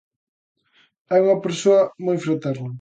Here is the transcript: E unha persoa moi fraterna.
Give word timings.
E 1.13 1.15
unha 1.23 1.41
persoa 1.45 1.81
moi 2.05 2.17
fraterna. 2.25 2.69